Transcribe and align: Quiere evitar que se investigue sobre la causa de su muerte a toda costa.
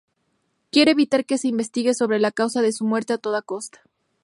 Quiere 0.71 0.89
evitar 0.93 1.25
que 1.27 1.37
se 1.37 1.47
investigue 1.47 1.93
sobre 1.93 2.19
la 2.19 2.31
causa 2.31 2.63
de 2.63 2.71
su 2.73 2.85
muerte 2.85 3.13
a 3.13 3.19
toda 3.19 3.43
costa. 3.43 3.83